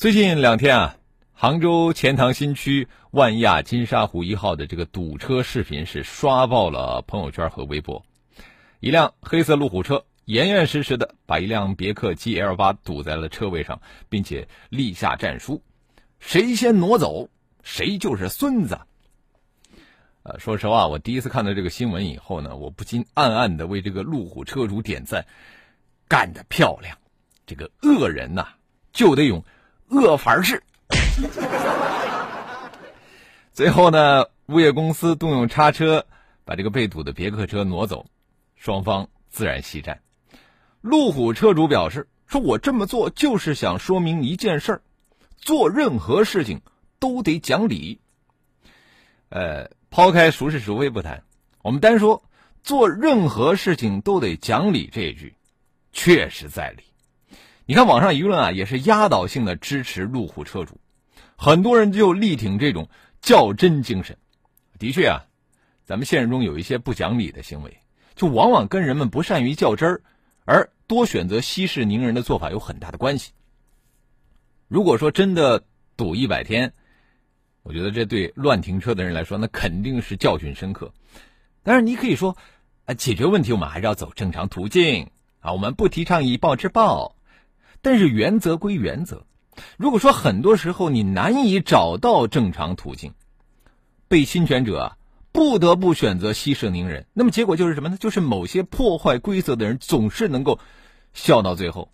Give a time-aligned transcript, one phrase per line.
[0.00, 0.96] 最近两天啊，
[1.34, 8.02] 杭州钱塘新区万亚金沙湖一号的这个堵车视频是刷爆了朋友圈和微博。
[8.80, 15.62] 一辆黑色路虎车严严实实的把一辆别克 GL 八堵在了车位上，并且立下战书：
[16.18, 17.28] 谁先挪走，
[17.62, 18.78] 谁就是孙子。
[20.22, 25.26] 呃，说实话，我第一次看到这个新闻以后呢，我不禁暗暗的为这个路虎车主点赞，
[26.08, 26.96] 干得漂亮！
[27.44, 28.48] 这个恶人呐，
[28.94, 29.44] 就得用。
[29.90, 30.62] 恶法式。
[33.52, 36.06] 最后呢，物业公司动用叉车
[36.44, 38.06] 把这个被堵的别克车挪走，
[38.56, 40.00] 双方自然息战。
[40.80, 44.82] 路虎车主表示：“说我这么做就是想说明一件事儿，
[45.36, 46.62] 做任何事情
[46.98, 48.00] 都得讲理。”
[49.28, 51.22] 呃，抛开孰是孰非不谈，
[51.62, 52.22] 我们单说
[52.62, 55.36] 做任何事情都得讲理这一句，
[55.92, 56.84] 确实在理。
[57.70, 60.80] 你看网上舆论啊，也是压倒性的支持路虎车主，
[61.36, 62.88] 很多人就力挺这种
[63.22, 64.18] 较真精神。
[64.80, 65.22] 的确啊，
[65.84, 67.78] 咱们现实中有一些不讲理的行为，
[68.16, 70.02] 就往往跟人们不善于较真儿，
[70.46, 73.30] 而多选择息事宁人的做法有很大的关系。
[74.66, 75.62] 如果说真的
[75.96, 76.72] 堵一百天，
[77.62, 80.92] 我觉得这对乱停车的人来说，那肯定是教训深刻。
[81.62, 82.36] 但是你可以说，
[82.86, 87.14] 啊，解决问题我们还是要走正常途径啊，我们不提倡以暴制暴。
[87.82, 89.24] 但是原则归原则，
[89.76, 93.14] 如果说很多时候你难以找到正常途径，
[94.08, 94.96] 被侵权者
[95.32, 97.96] 不得不选择息事宁人，那么结果就是什么呢？
[97.98, 100.58] 就是某些破坏规则的人总是能够
[101.14, 101.90] 笑到最后。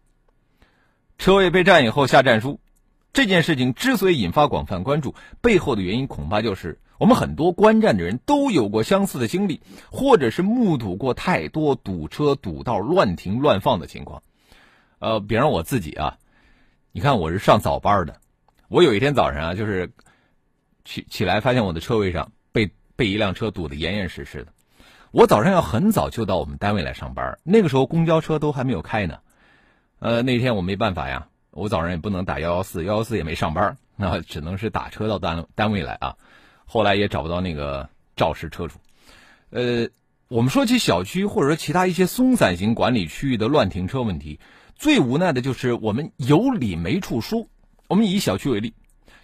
[1.18, 2.60] 车位被占以后下战书，
[3.12, 9.60] 这件事情之所以引发广泛关注，背后的原因恐怕就是我们很多观战的人都有过相似的经历，
[9.90, 14.22] 或者是目睹过太多堵车、堵道、乱停乱放的情况。
[14.98, 16.16] 呃，比方我自己啊，
[16.92, 18.18] 你看我是上早班的，
[18.68, 19.90] 我有一天早上啊，就是
[20.84, 24.52] 起起来发现我的车位上被被一辆车堵得严严实实的。
[25.12, 29.18] 我早上要很早就到我们单位来上班，那个时候公交车都还没有开呢。
[29.98, 36.16] 呃，那天我没办法呀，我早上也不能打幺幺四，幺幺四也没上班，那只能是打车到单单位来啊。
[36.64, 38.78] 后来也找不到那个肇事车主。
[39.50, 39.88] 呃，
[40.28, 44.40] 我们说起小区或者说其他一些松散型管理区域的乱停车问题。
[44.76, 47.48] 最无奈的就是我们有理没处说。
[47.88, 48.74] 我们以小区为例，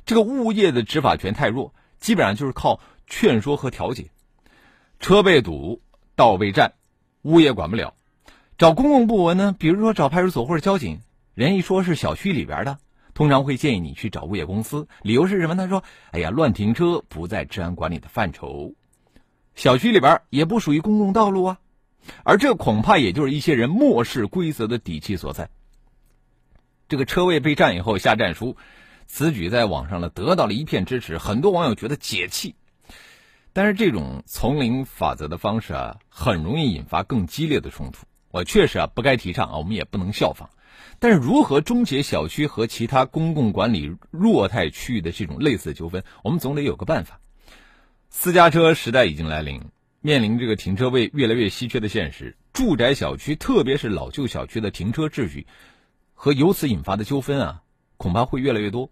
[0.06, 4.10] 这个物业的执法权太弱，基本上就是靠劝说和调解。
[5.00, 5.82] 车被堵，
[6.14, 6.74] 道被占，
[7.22, 7.94] 物业管不了，
[8.56, 9.54] 找公共部门呢？
[9.58, 11.00] 比如说找派出所或者交警，
[11.34, 12.78] 人一说是小区里边的，
[13.14, 14.86] 通常会建议你去找物业公司。
[15.02, 15.56] 理由是什么？
[15.56, 18.74] 他说：“哎呀，乱停车不在治安管理的范畴，
[19.56, 21.58] 小区里边也不属于公共道路啊。”
[22.24, 25.48] 而这恐怕也就是一些人漠视规则的底气所在。
[26.88, 28.56] 这个车位被占以后下战书，
[29.06, 32.54] 此举在网上呢得到了一片支持，很多网友觉得解气。
[33.54, 38.06] 但是这种丛林法则的方式啊，很容易引发更激烈的冲突。
[38.30, 40.48] 我确实啊不该提倡啊，我们也不能效仿。
[40.98, 47.20] 但是如何终结小区和其他公共管理弱态区域的这种类似纠纷，我们总得有个办法。
[48.08, 49.62] 私家车时代已经来临。
[50.04, 55.46] 面临这个停车位越来越稀缺的现实，住宅小区，特别是老旧小区的停车秩序
[56.12, 57.62] 和由此引发的纠纷啊，
[57.96, 58.91] 恐怕会越来越多。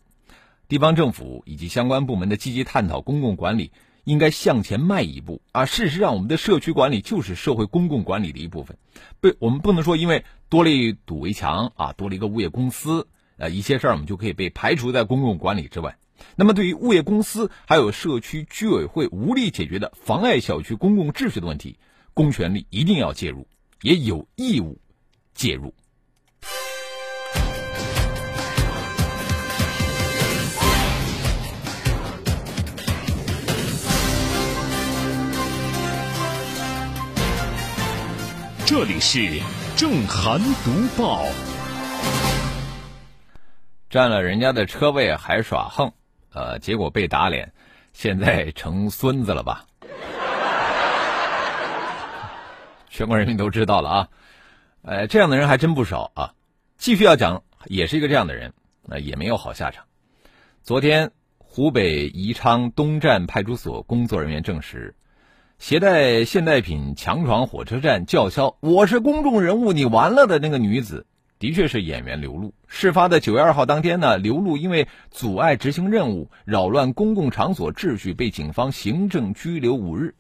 [0.69, 3.73] 地方政府以及相关部门的积极探讨公共管理，
[4.05, 5.65] 应该向前迈一步啊！
[5.65, 8.79] 事实上，我们的社区管理就是社会公共管理的一部分。
[9.21, 15.97] 不，我们不能说因为多了一堵围墙啊，多了一个物业公司，呃，一些事儿我们就可以被排除在公共管理之外。
[16.37, 21.79] 那么，对于物业公司还有社区居委会无力解决的妨碍小区公共秩序的问题，
[22.15, 23.47] 公权力一定要介入，
[23.83, 24.81] 也有义务
[25.35, 25.75] 介入。
[38.67, 39.43] 这里是
[39.77, 41.25] 正涵读报，
[43.91, 45.93] 占了人家的车位还耍横。
[46.33, 47.53] 呃，结果被打脸，
[47.93, 49.65] 现在成孙子了吧？
[52.89, 54.09] 全国人民都知道了啊！
[54.83, 56.35] 呃，这样的人还真不少啊。
[56.77, 59.85] 继续要讲，也是一个这样的人，那也没有好下场。
[60.63, 64.95] 昨天，湖北宜昌东站派出所工作人员证实，
[65.59, 71.07] 携带现代品强闯火车站叫嚣“我是公众人物，你完了”的那个女子，
[71.41, 72.55] 的确是演员刘露。
[72.69, 80.15] 事发的九月二号当天呢，刘露因为阻碍执行任务、扰乱公共场所秩序，被警方行政拘留五日。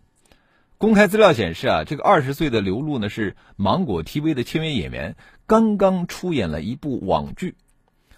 [0.79, 5.15] 公开资料显示啊，这个二十岁的刘露呢是芒果 TV 的签约演员，
[5.47, 7.55] 刚刚出演了一部网剧，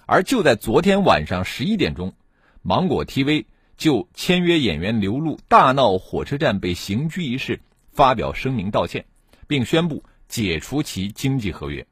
[0.06, 2.14] 而就在昨天晚上十一点钟，
[2.62, 3.46] 芒果 TV
[3.76, 7.58] 就签约演员刘露大闹火车站被刑拘一事
[7.90, 9.06] 发表声明道歉，
[9.48, 11.84] 并宣布解除其经济合约。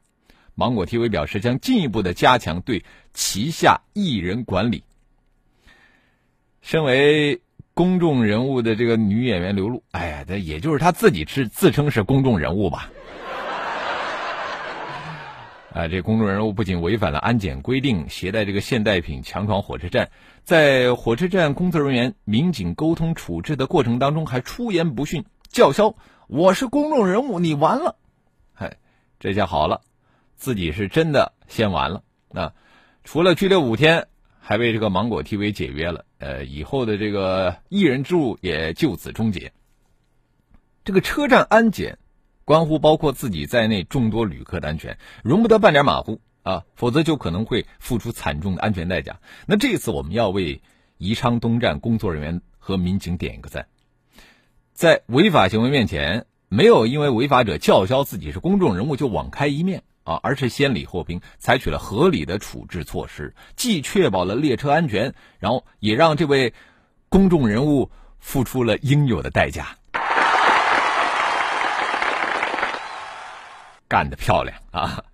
[0.55, 4.85] 芒果 TV 表示将进一步的加强对旗下艺人管理。
[6.62, 7.41] 身为
[7.73, 12.91] 公众人物的这个女演员刘露，哎呀，这也就是她自己是自称是公众人物吧。
[15.73, 20.11] 啊，这公众人物不仅违反了安检规定，携带这个现代品强闯火车站，
[20.43, 25.94] 在火车站工作人员、民警沟通处置的过程当中，还出言不逊，叫嚣
[26.26, 27.96] ：“我是公众人物，你完了！”
[28.53, 28.76] 嗨，
[29.20, 29.81] 这下好了，
[30.40, 32.02] 自己是真的先完了。
[32.31, 32.54] 那
[33.04, 34.08] 除了拘留五天，
[34.40, 36.06] 还被这个芒果 TV 解约了。
[36.19, 39.52] 呃，以后的这个艺人之路也就此终结。
[40.82, 41.98] 这个车站安检，
[42.46, 49.20] 关乎包括自己在内众多旅客的安全，容不得半点马虎啊，否则就可能会付出惨重的安全代价。
[49.46, 50.62] 那这次我们要为
[50.96, 53.66] 宜昌东站工作人员和民警点一个赞，
[54.72, 59.82] 在违法行为面前，没有因为违法者叫嚣自己是公众人物就网开一面。
[60.10, 66.52] 啊，而是先礼后兵，采取了合理的处置措施，既确保了列车安全，然后也让这位
[67.08, 69.68] 公众人物付出了应有的代价。
[73.86, 75.04] 干得漂亮啊！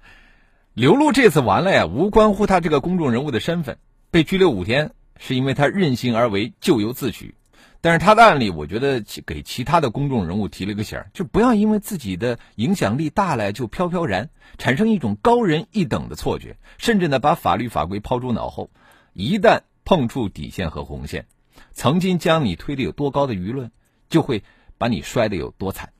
[0.72, 3.76] 刘露这次完了呀，无关乎他这个公众人物的身份，
[4.10, 7.34] 被拘留五天是因为他任性而为，咎由自取。
[7.80, 18.70] 但是他的案例，我觉得给其他的公众人物提了个醒就不要因为自己的影响力大了就飘飘然，产生一种高人一等的错觉，甚至呢把法律法规抛诸脑后。
[19.12, 21.26] 一旦碰触底线和红线，
[21.72, 23.70] 曾经将你推得有多高的舆论，
[24.08, 24.42] 就会
[24.78, 25.92] 把你摔得有多惨。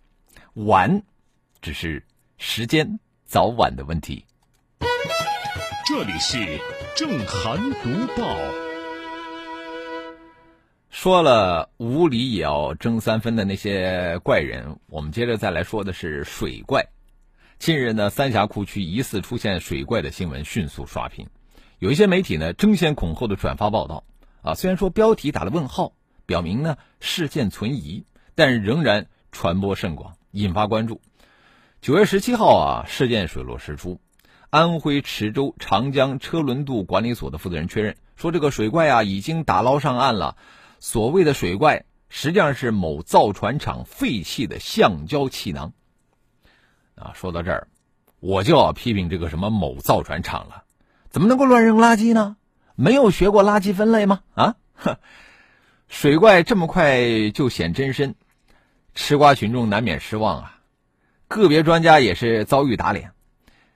[0.55, 1.02] 完，
[1.62, 2.05] 只是
[2.37, 4.25] 时间早晚的问题。
[5.87, 6.61] 这里是
[6.96, 8.66] 正涵读报。
[10.96, 16.87] 说了无理也要争三分的那些怪人，我们接着再来说的是水怪。
[17.58, 21.28] 近日呢，三峡库区疑似出现水怪的新闻迅速刷屏，
[21.78, 24.04] 有一些媒体呢争先恐后的转发报道。
[24.40, 25.93] 啊，虽然说标题打了问号，
[26.25, 31.02] 表明呢事件存疑，但仍然传播甚广，引发关注。
[31.82, 34.00] 九月十七号啊，事件水落石出，
[34.48, 40.38] 安徽池州长江车轮渡管理所的负责人确认说，这个水怪啊已经打捞上岸了。
[40.78, 45.73] 所谓的水怪，实际上是某造船厂废弃的橡胶气囊。
[46.94, 47.69] 啊，说到这儿，
[48.20, 50.64] 我就要批评这个什么某造船厂了，
[51.11, 52.37] 怎么能够乱扔垃圾呢？
[52.75, 54.20] 没有学过垃圾分类吗？
[54.34, 54.56] 啊，
[55.88, 58.14] 水怪这么快就显真身，
[58.94, 60.61] 吃瓜群众难免失望啊。
[61.29, 63.12] 个别专家也是遭遇打脸，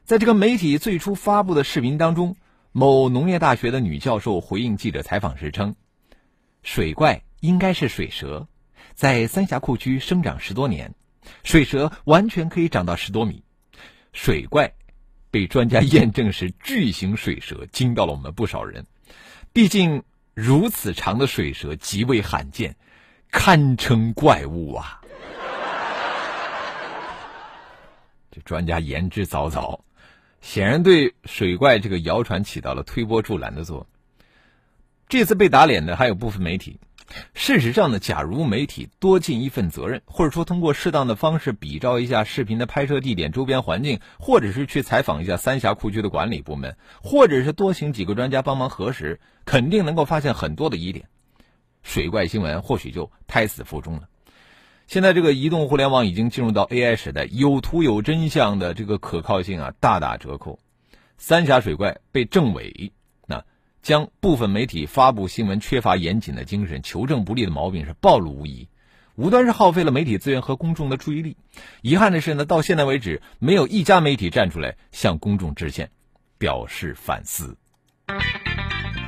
[0.05, 2.37] 在这个媒体最初发布的视频当中，
[2.73, 5.75] 某农业大学的女教授回应记者采访时称。
[6.63, 8.49] 水怪应该是水蛇，
[8.95, 10.95] 在三峡库区生长十多年，
[11.43, 13.43] 水蛇完全可以长到十多米。
[14.13, 14.73] 水怪
[15.31, 18.87] 被专家验证是巨型水蛇，惊到了我们不少人。
[19.53, 20.03] 毕竟
[20.35, 22.77] 如此长的水蛇极为罕见，
[23.31, 25.01] 堪称怪物啊！
[28.31, 29.81] 这专家言之凿凿，
[30.41, 33.87] 显然对水怪这个谣传起到了推波助澜的作用。
[35.11, 36.79] 这次被打脸的还有部分媒体。
[37.35, 51.07] 事实上呢，假如媒体多尽一份责任，或者说通过适当的方式比照一下视频的拍摄地点、周边环境，或者是去采访一下三峡库区的管理部门，或者是多请几个专家帮忙核实，肯定能够发现很多的疑点。
[51.83, 54.03] 水怪新闻或许就胎死腹中了。
[54.87, 60.61] 现在这个移动互联网已经进入到 AI 时代，有图有真相的这个可靠性啊大打折扣。
[61.19, 62.93] 三峡水怪被政委。
[63.83, 68.69] 将部分媒体发布新闻缺乏严谨的精神、求证不力的毛病是暴露无遗，
[69.15, 71.37] 无端是耗费了媒体资源和公众的注意力。
[71.81, 75.91] 遗憾的是呢，到现在为止，没有一家媒体站出来向公众致歉，
[76.37, 77.57] 表示反思。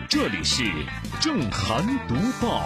[0.09, 0.64] 这里是
[1.21, 2.62] 正涵读报。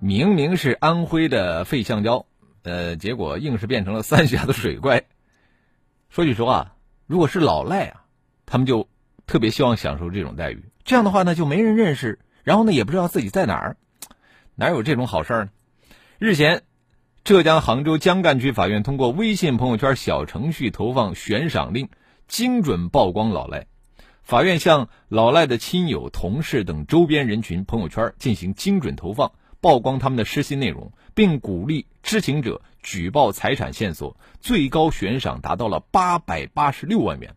[0.00, 2.26] 明明是安徽的废橡胶，
[2.62, 5.04] 呃，结果硬是变成了三峡的水怪。
[6.08, 8.04] 说句实话，如果是老赖啊。
[8.50, 8.88] 他们就
[9.26, 10.64] 特别希望享受这种待遇。
[10.84, 13.76] 这样的话呢，就没人认识，然后呢，也不知道自己在哪儿，
[14.54, 15.50] 哪有这种好事儿呢？
[16.18, 16.62] 日前，
[17.24, 21.90] 浙江杭州江干区法院通过微信朋友圈小程序投放悬赏令，
[22.26, 23.66] 精准曝光老赖。
[24.22, 37.34] 法院向老赖的亲友、同事等周边人群朋友圈进行精准投放，曝光他们的失信内容，并鼓励知情者举报财产线索，最高悬赏达到了八百八十六万元。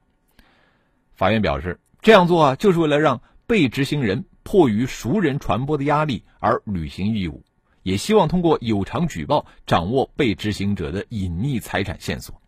[1.21, 7.43] 法院表示，这样做啊，就是为了让被执行人迫于熟人传播的压力而履行义务，
[7.83, 12.41] 也希望通过有偿举报掌握被执行者的隐匿财产线索。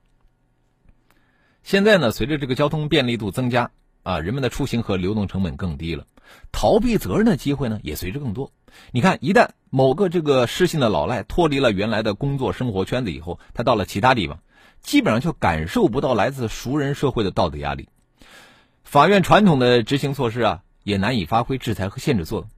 [1.62, 3.70] 现在呢，随着这个交通便利度增加。
[4.02, 6.08] 啊，人们的出行和流动成本更低了，
[6.52, 8.52] 逃避责任的机会呢也随之更多。
[8.92, 14.40] 你看，一旦某个这个失信的老赖脱离了原来的工作生活圈子以后，他到了其他地方，
[14.82, 17.88] 基本上就感受不到来自熟人社会的道德压力。
[18.94, 22.50] 法院传统的执行措施啊，也难以发挥制裁和限制作用，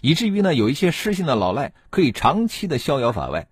[0.00, 3.46] 以至于呢，有一些失信的老赖可以长期的逍遥法外。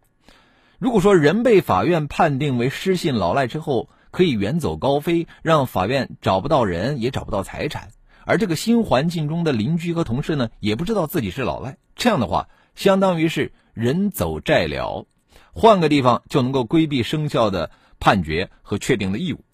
[0.81, 7.91] 如果说人被法院判定为失信老赖之后，可以远走高飞，让法院找不到人，也找不到财产。
[8.25, 11.77] 而这个新环境中的邻居和同事呢，也不知道自己是老赖。
[11.95, 15.07] 这样的话，相当于是人走债了，
[15.53, 17.71] 换个地方就能够规避生效的
[18.01, 19.45] 判决和确定的义务。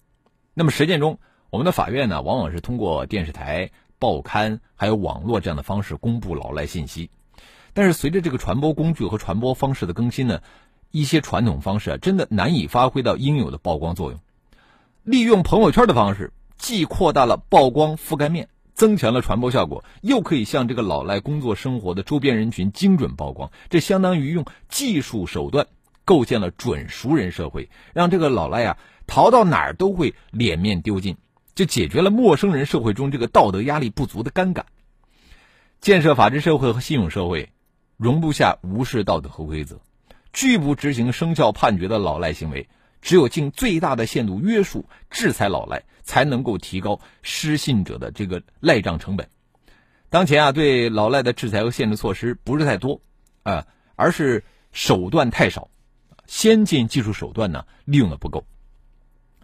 [0.55, 1.19] 那么实践中，
[1.49, 7.09] 我们的法院呢，往往是通过电视台、报刊还有网络这样的方式公布老赖信息。
[7.73, 10.41] 但是随着这个传播工具和传播方式的更新呢，
[10.91, 14.19] 一些传统方式啊，真的难以发挥到应有的曝光作用。
[15.03, 23.51] 利用朋友圈的方式，既扩大了曝光覆盖面，增强了传播效果，又可以向这个老赖工作生活的周边人群精准曝光。
[23.69, 25.65] 这相当于用技术手段
[26.05, 28.77] 构建了准熟人社会，让这个老赖啊
[29.07, 31.17] 逃到哪儿都会脸面丢尽，
[31.59, 34.63] 就解决了陌生人社会中这个道德压力不足的尴尬。
[35.81, 37.51] 建设法治社会和信用社会，
[37.97, 39.81] 容不下无视道德和规则、
[40.31, 42.69] 拒不执行生效判决的老赖行为。
[43.01, 49.27] 只有尽最大的限度约束、制裁老赖，才能够提高失信者的这个赖账成本。
[50.09, 53.01] 当前啊，对老赖的制裁和限制措施不是太多，
[53.43, 55.69] 啊，而是手段太少，
[56.25, 58.45] 先进技术手段呢利用的不够。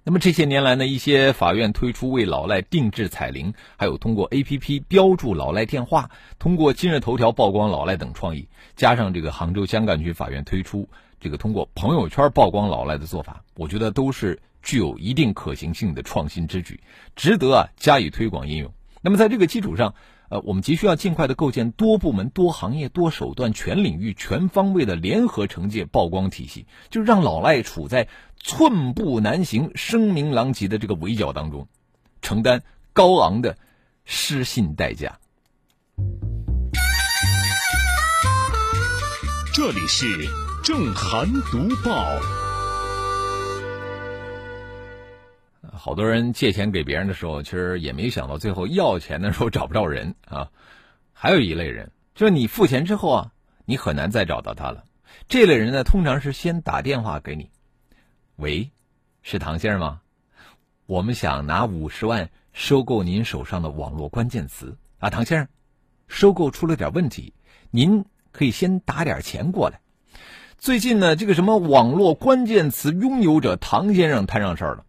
[0.07, 6.07] 那么这些年来呢，一些法院推出为老赖定制彩铃，还有通过 A P P 标注老赖电话，
[6.37, 10.87] 通过今日头条曝光老赖等创意，加上这个杭州江干区法院推出。
[11.19, 16.79] 这个通过朋友圈曝光老赖的做法，我觉得都是具有一定可行性的创新之举，
[17.15, 18.71] 值得啊加以推广应用。
[19.01, 19.95] 那么在这个基础上，
[20.29, 28.07] 呃，我们急需要尽快的构建多部门、多行业、多手段、全领域、全方位的联合惩戒曝光体系，就让老赖处在
[28.39, 31.67] 寸步难行、声名狼藉的这个围剿当中，
[32.21, 32.63] 承担
[32.93, 33.57] 高昂的
[34.03, 35.19] 失信代价。
[39.53, 40.05] 这里是。
[40.63, 42.09] 正涵读报，
[45.95, 50.51] 好多人借钱给别人的时候，其实也没想到最后要钱的时候找不着人 啊。
[51.13, 53.31] 还有一类人，就是你付钱之后啊，
[53.63, 54.83] 你很难再找到他了。
[55.29, 57.49] 这类人呢，通常是先打电话给你，
[58.35, 58.69] 喂，
[59.21, 60.01] 是唐先生吗？
[60.85, 65.47] 我们想拿五十万收购您手上的网络关键词啊，唐先生，
[66.09, 67.33] 收购出了点问题，
[67.71, 69.79] 您可以先打点钱过来。
[70.57, 74.83] 最近呢，这个什么网络关键词拥有者唐先生摊上事儿了。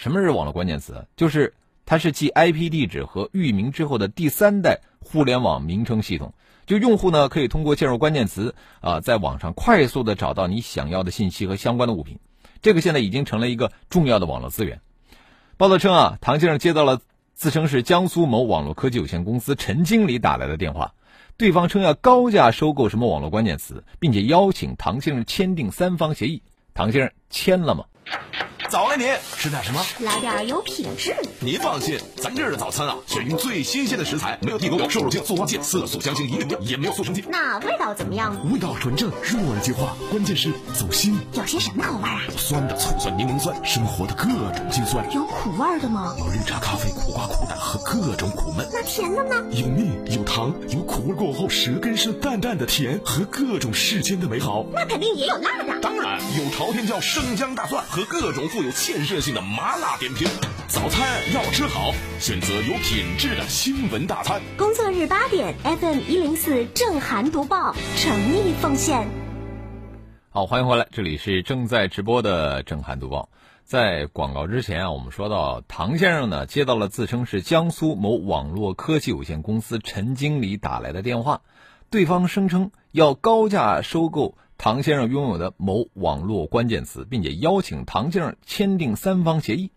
[0.00, 1.06] 什么是网络关键词？
[1.14, 1.52] 就是
[1.84, 6.32] 它是继 IP 地址和域名之后的第三代互联网名称系统。
[6.64, 12.18] 就用户呢，可以通过进入关键词啊，在网上快速的找到你想要的信息和相关的物品。
[12.62, 14.80] 这个现在已经成了一个重要的网络资源。
[15.58, 17.02] 报道称啊，唐先生接到了
[17.34, 20.94] 自称是江苏某网络科技有限公司陈经理打来的电话。
[21.36, 26.42] 对方称要高价收购什么网络关键词，并且邀请唐先生签订三方协议。
[26.72, 27.84] 唐先生签了吗？
[28.70, 29.84] 早了，您吃点什么？
[29.98, 31.16] 来点有品质。
[31.40, 37.24] 您放心，咱这儿的早餐啊，选用最新鲜的食材，没有地沟油、瘦肉精、塑化剂、色素、香精、一定，也没有速成剂。
[37.28, 38.32] 那味道怎么样？
[38.52, 41.18] 味道纯正，入耳即化，关键是走心。
[41.32, 42.20] 有些什么口味啊？
[42.36, 45.04] 酸的醋酸、柠檬酸，生活的各种辛酸。
[45.12, 46.14] 有苦味的吗？
[46.16, 48.64] 有绿茶咖啡、苦瓜、苦胆和各种苦闷。
[48.72, 49.34] 那甜的呢？
[49.50, 54.64] 有蜜，有糖，有苦味过后舌根是淡淡的甜和各种世间的美好。
[54.72, 55.80] 那肯定也有辣的。
[55.80, 59.40] 当然有朝天椒、生姜、大蒜和各种富有建设性的。
[59.40, 60.28] 麻辣点评，
[60.68, 64.38] 早餐要吃好，选择有品质的新闻大餐。
[64.58, 69.08] 工作日八点，FM 一零四正涵读报，诚意奉献。
[70.28, 73.30] 好，欢迎回来，这里是正在直播的正涵读报。
[73.64, 81.40] 在广告之前啊，我们说到唐先生呢接到了自称是江苏某网络科技有限公司陈经理打来的电话，
[81.88, 89.70] 对方声称要高价收购唐先生拥有的某网络关键词，并且邀请唐先生签订三方协议。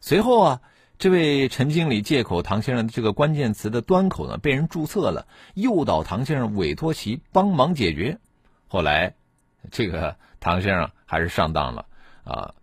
[0.00, 0.60] 随后啊，
[0.98, 8.18] 这位陈经理借口唐先生的这个关键词的端口呢被人注册了，诱导唐先生委托其帮忙解决。
[8.66, 9.14] 后来，
[9.70, 11.86] 这个唐先生还是上当了
[12.24, 12.54] 啊。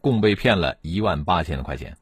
[0.00, 1.98] 共被骗了一万八千块钱，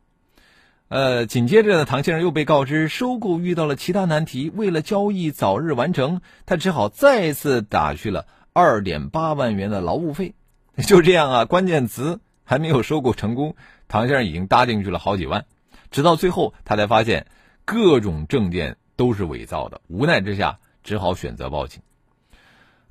[0.87, 8.29] 呃，紧接着呢，唐先生又被告知收购遇到了其他难题，为了交易早日完成，他只好再次打去了
[8.59, 10.35] 二点八万元的劳务费。
[10.87, 13.55] 就这样啊，关键词还没有收购成功，
[13.87, 15.45] 唐先生已经搭进去了好几万，
[15.91, 17.27] 直到最后他才发现
[17.65, 21.81] 各种证件都是伪造的，无奈之下只好选择报警。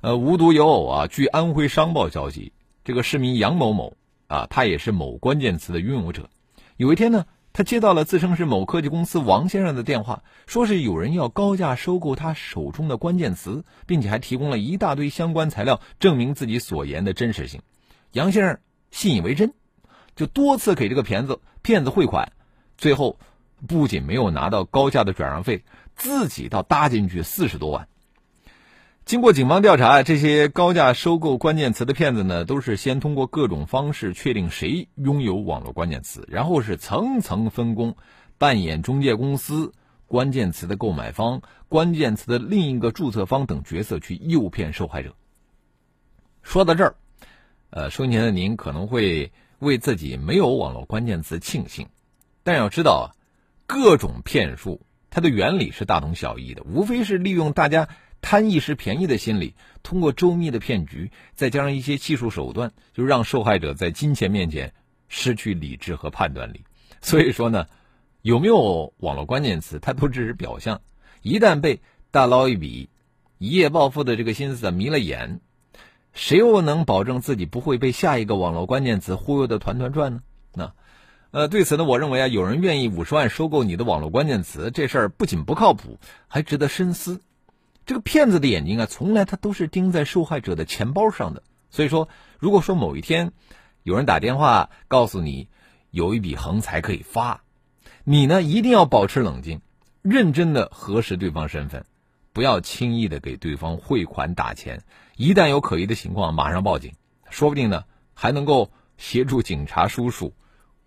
[0.00, 2.52] 呃，无独有偶啊，据安徽商报消息，
[2.84, 3.94] 这个市民杨某某。
[4.28, 6.28] 啊，他也是某关键词的拥有者。
[6.76, 7.24] 有一天呢，
[7.58, 17.60] 他接到了自称是某科技公司王先生的电话，说是有人要高价收购他手中的关键词，并且还提供了一大堆相关材料，证明自己所言的真实性。
[18.12, 18.60] 杨先生
[18.92, 19.54] 信以为真，
[20.14, 22.30] 就多次给这个骗子骗子汇款，
[22.76, 23.18] 最后
[23.66, 25.64] 不仅没有拿到高价的转让费，
[25.96, 27.88] 自己倒搭进去四十多万。
[29.08, 37.96] 经过警方调查，这些高价收购关键词的骗子呢，都是先通过各种方式确定谁拥有网络关键词，然后是层层分工，
[38.36, 39.72] 扮演中介公司、
[40.06, 45.14] 关键词的购买方、关键词的另一个注册方等角色去诱骗受害者。
[46.42, 46.94] 说到这儿，
[47.70, 51.88] 呃，收钱的您可能会为自己没有网络关键词庆幸，
[52.42, 53.16] 但要知道啊，
[53.66, 57.88] 各种骗术它的原理是大同小异的，无非是利用大家。
[58.20, 64.74] 贪一时便宜的心理，通过周密的骗局，再加上一些技术手段，就让受害者在金钱面前
[65.08, 66.64] 失去理智和判断力。
[67.00, 67.66] 所以说呢，
[68.22, 70.80] 有没有网络关键词，它都只是表象。
[71.22, 72.88] 一旦被大捞一笔、
[73.38, 75.40] 一夜暴富的这个心思迷了眼，
[76.12, 80.22] 谁又能保证自己不会被下一个网络关键词忽悠的团团转呢？
[80.54, 80.72] 那，
[81.30, 87.20] 呃，对此呢，我认为啊，有人愿意五十万收购你的网络关键词，这事儿不仅不靠谱，还值得深思。
[87.88, 91.42] 这个骗子的眼睛啊，从来他都是盯在受害者的钱包上的。
[91.70, 93.32] 所以说，如果说某一天
[93.82, 95.48] 有人打电话告诉你
[95.90, 97.42] 有一笔横财可以发，
[98.04, 99.62] 你呢一定要保持冷静，
[100.02, 101.86] 认真的核实对方身份，
[102.34, 104.82] 不要轻易的给对方汇款打钱。
[105.16, 106.92] 一旦有可疑的情况，马上报警，
[107.30, 110.34] 说不定呢还能够协助警察叔叔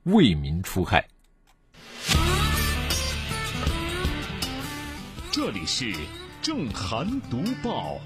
[0.04, 1.08] 为民除害。
[5.32, 5.96] 这里是。
[6.42, 8.02] 正涵读报，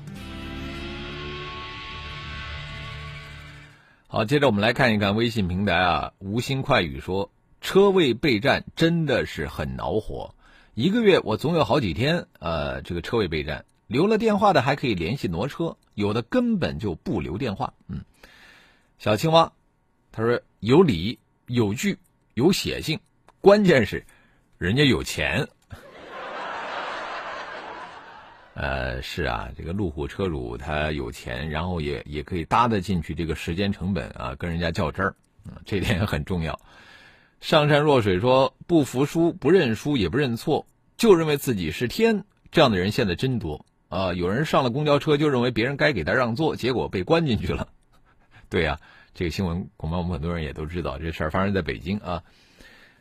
[4.08, 6.12] 好，接着我们来看一看微信平台啊。
[6.20, 10.36] 无心快语说，车位备战真的是很恼火。
[10.74, 17.74] 一个月我总有好几天，呃，这个车位备战，留了电话的还可以联系挪车，有的根本就不留电话。
[17.88, 18.04] 嗯，
[19.00, 19.54] 小青蛙，
[20.12, 22.00] 他说有理有据
[22.34, 23.00] 有血性，
[23.40, 24.06] 关键是
[24.58, 25.48] 人家有钱。
[28.56, 35.16] 呃，是啊，这个路虎车主他有钱，然后也也可以搭得进去这个时间成本啊，跟人家较真儿，
[35.46, 36.58] 嗯，这点很重要。
[37.42, 40.66] 上善若水说不服输、不认输、也不认错，
[40.96, 44.14] 就认为自己是天，这样的人现在真多啊。
[44.14, 47.68] 有人上了公交车就认为别人该给他让座，结果被关进去了。
[48.50, 48.80] 对呀，
[49.14, 52.24] 这个新闻恐怕我们很多人也都知道，这事儿发生在北京啊。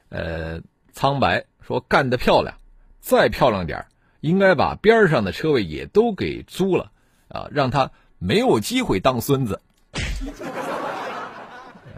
[0.09, 0.61] 呃，
[0.93, 2.59] 苍白说干得漂亮，
[2.99, 3.87] 再漂亮点儿。
[4.25, 6.91] 应该把边上的车位也都给租了，
[7.29, 9.61] 啊，让他没有机会当孙子。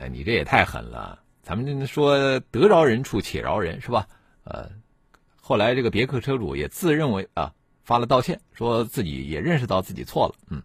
[0.00, 1.20] 哎，你这也太狠了！
[1.44, 4.08] 咱们说得饶人处且饶人是吧？
[4.42, 4.68] 呃，
[5.40, 7.52] 后来这个别克车主也自认为啊
[7.84, 10.34] 发了道歉，说自己也认识到自己错了。
[10.50, 10.62] 嗯，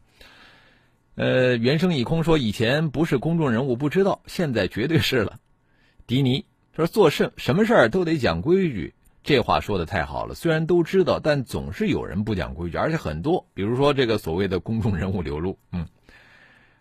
[1.14, 5.40] 呃，原声已空说以前不是公众人物不知道，现在绝对是了。
[6.08, 6.44] 迪尼
[6.76, 8.96] 说做事什么事儿都得讲规矩。
[9.24, 13.46] 这话说的太好了，虽然都知道，但总是有人不讲规矩，而且很多。
[13.54, 15.86] 比如说这个所谓的公众人物流露，嗯，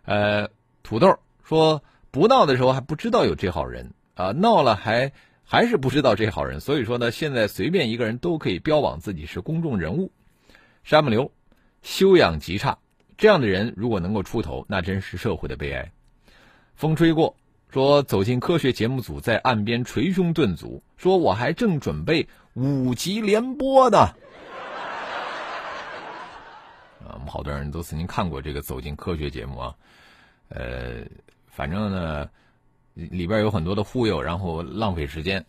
[0.05, 0.48] 呃，
[0.83, 5.12] 土豆说不闹的时候还不知道有这号人啊，闹了还
[5.44, 10.11] 还是不知道这号人，所以说呢，现在随便一个人都可以标榜自己是公众人物。
[10.83, 11.33] 山木流
[11.83, 12.79] 修养极差，
[13.18, 15.92] 这样的人如果能够出头，那真是社会的悲哀。
[16.74, 17.37] 风吹过。
[17.72, 23.98] 说走进科学节目组在岸边捶胸顿足，说我还正准备五集连播呢。
[27.06, 29.76] 啊，我们好多人都曾经看过这个走进科学节目啊，
[30.48, 31.04] 呃，
[31.46, 32.28] 反正呢，
[32.94, 35.46] 里边有很多的忽悠，然后浪费时间。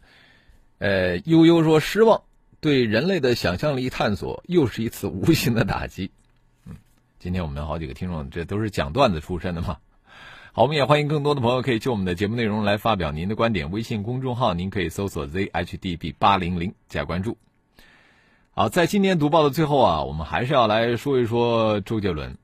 [0.77, 2.21] 呃，悠悠说失望，
[2.59, 6.11] 对人类的想象力探索又是一次无形的打击。
[6.67, 6.75] 嗯，
[7.17, 9.79] 今天我们好几个听众，这都是讲段子出身的嘛。
[10.53, 13.71] 好，我们也欢迎更多的朋友可以就我们的节目内容来发表您的观点。
[13.71, 17.37] 微信公众号您可以搜索 zhdb 八零零加关注。
[18.49, 22.37] 好，在今年读报的最后啊，我们还是要来说一说周杰伦。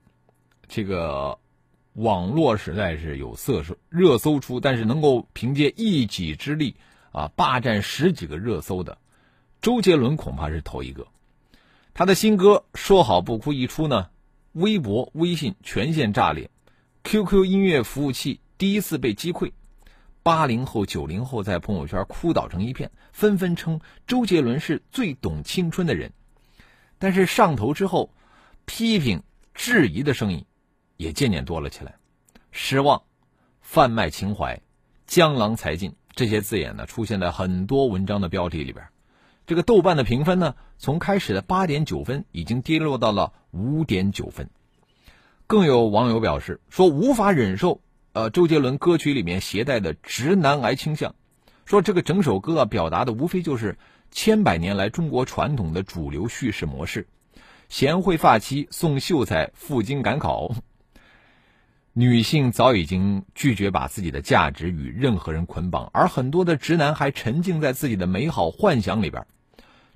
[0.70, 1.38] 这个
[1.96, 6.78] 网络实在是有色热热搜出，但是能够凭借一己之力
[7.12, 8.98] 啊霸占十几个热搜的，
[9.60, 11.06] 周杰伦恐怕是头一个。
[11.94, 14.08] 他的新歌《说好不哭》一出呢，
[14.54, 16.50] 微博、微信全线炸裂
[17.08, 19.54] ，QQ 音乐服务器第一次被击溃。
[20.24, 26.12] 八零后、九零后在朋友圈哭倒成一片，纷纷称周杰伦是最懂青春的人。
[26.98, 28.14] 但是上头之后，
[28.66, 30.44] 批评、质疑的声音
[30.98, 31.96] 也渐渐多了起来。
[32.52, 33.04] 失望、
[33.62, 34.60] 贩卖情怀、
[35.06, 38.86] 江郎才尽这些字眼呢，出现在很多文章的标题里边。
[39.46, 44.50] 这个豆瓣的评分呢，从开始的八点九分，已经跌落到了五点九分。
[45.48, 47.82] 更有网友表示说，无法忍受。
[48.12, 51.16] 呃，周杰伦歌曲里面携带的直男癌倾向，
[51.66, 53.78] 说这个整首歌啊，表达的无非就是
[54.12, 57.08] 千百年来中国传统的主流叙事模式：
[57.70, 60.52] 贤惠发妻送秀才赴京赶考，
[61.94, 69.26] 女性早已经拒绝把自己的价值与任何人捆绑，而很多的直男还沉浸在自己的美好幻想里边。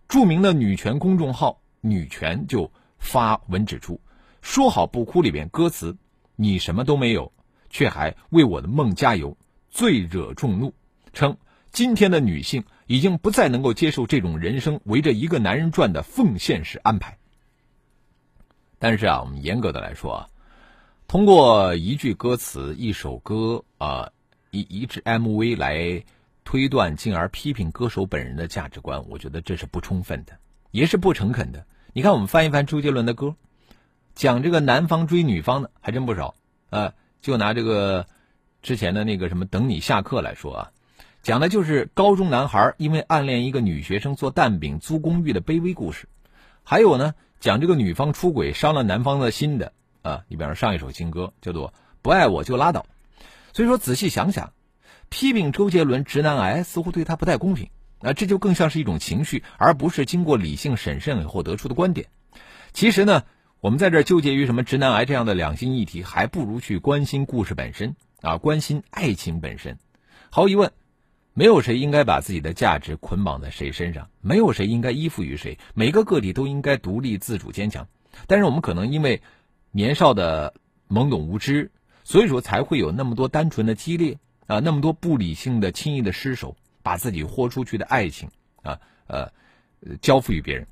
[0.07, 3.99] 著名的女权公众号“女权”就发文指出
[4.41, 5.97] ：“说好不哭”里边歌词，
[6.35, 7.31] 你什么都没有。
[7.73, 9.37] 却还为我的梦加油，
[9.69, 10.73] 最惹众怒。
[11.13, 11.37] 称
[11.71, 17.17] 今天的女性已经不再能够接受这种人生围着一个男人转的奉献式安排。
[18.77, 20.27] 但是啊，我们严格的来说啊，
[21.07, 24.09] 通过一句歌词、一首歌啊、
[24.49, 26.03] 一一支 MV 来
[26.43, 30.37] 推断，进而批评歌手本人的价值观，我觉得这是不充分的，
[30.71, 31.65] 也是不诚恳的。
[31.93, 33.33] 你看，我们翻一翻周杰伦的歌，
[34.15, 36.35] 讲这个男方追女方的还真不少
[36.69, 36.93] 啊。
[37.21, 38.07] 就拿这个
[38.63, 40.71] 之前的那个什么“等你下课”来说啊，
[41.21, 46.09] 讲的就是高中男孩因为暗恋一个女学生做蛋饼租公寓的卑微故事。
[46.63, 49.71] 还有呢，讲这个女方出轨伤了男方的心的
[50.01, 50.23] 啊。
[50.29, 51.69] 你比方说上一首新歌叫做
[52.01, 52.87] 《不爱我就拉倒》。
[53.53, 54.51] 所以说仔细想想，
[55.09, 57.69] 批评周杰伦直男癌似乎对他不太公平
[57.99, 62.07] 啊，这就更像是一种情绪，而不是经过理性审慎以后得出的观点。
[62.73, 63.21] 其实呢。
[63.61, 69.77] 我们在这纠结于什么直男癌这样的两性议题，还不如去关心故事本身啊，关心爱情本身。
[70.31, 70.71] 毫无疑问，
[71.35, 77.87] 没有谁应该把自己的价值捆绑在谁身上，没有谁应该依附于谁，每个个体都应该独立自主坚强。
[78.25, 79.21] 但是我们可能因为
[79.69, 80.55] 年少的
[80.89, 81.69] 懵懂无知，
[82.03, 88.27] 所以说才会有那么多单纯的激烈啊，那么多不理性的轻易的失手，把自己豁出去的爱情
[88.63, 89.31] 啊呃
[90.01, 90.65] 交付于别人。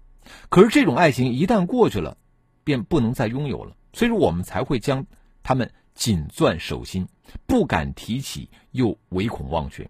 [0.50, 2.18] 可是这种爱情一旦过去了。
[2.64, 5.06] 便不能再拥有了，所以说我们才会将
[5.44, 7.08] 他们紧攥手心，
[7.46, 9.90] 不敢提起，又唯恐忘却，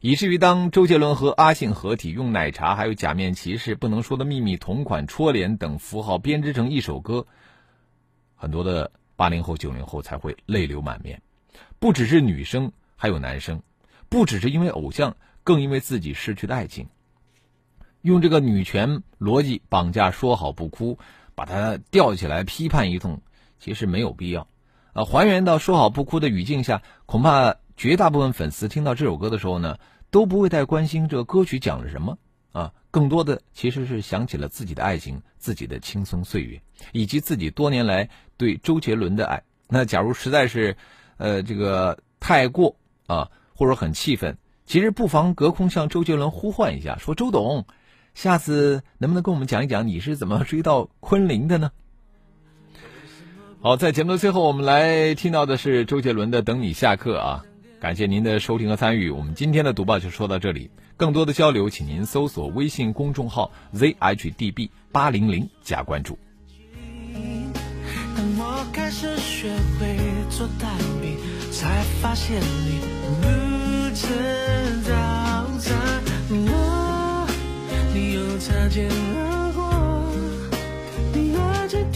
[0.00, 7.26] 以至于当周杰伦和阿信合体，用奶茶还有假面骑士、不能说的秘密、同款戳脸等符号编织成一首歌，
[8.34, 11.20] 很多的八零后、九零后才会泪流满面，
[11.78, 13.62] 不只是女生，还有男生，
[14.08, 16.88] 不只是因为偶像，更因为自己失去的爱情，
[18.02, 20.98] 用这个女权逻辑绑架，说好不哭。
[21.36, 23.20] 把它吊起来批判一通，
[23.60, 24.48] 其实没有必要。
[24.94, 29.78] 啊，还原到说好不哭的语境下，恐怕绝大部分粉丝听到这首歌的时候呢，
[30.10, 32.18] 都不会太关心这个歌曲讲了什么
[32.52, 36.60] 啊，更多的其实是想起了自己的爱情、自己的青葱岁月，
[36.92, 39.42] 以及自己多年来对周杰伦的爱。
[39.68, 40.74] 那假如实在是，
[41.18, 42.74] 呃，这个太过
[43.06, 47.66] 啊，或者很气愤，其实不妨隔空向周杰伦呼唤一下，说：“周董。”
[48.16, 51.70] 下次能不能跟我们讲一讲你是怎么追到昆凌的呢？
[53.60, 57.44] 好，在节目的最后，我们来听到的是周杰伦的《等你下课》啊！
[57.78, 60.70] 感谢您的收听和参与，我们今天的读报就说到这里。
[60.96, 66.18] 更多的交流，请您搜索微信公众号 zhdb 八零零加关注。
[67.12, 69.94] 当我开始学会
[70.30, 71.18] 做蛋饼，
[71.52, 72.80] 才发现你
[73.20, 75.06] 不知道。
[78.46, 79.68] 擦肩而过，
[81.12, 81.95] 你拿着。